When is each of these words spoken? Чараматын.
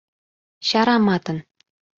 Чараматын. 0.69 1.37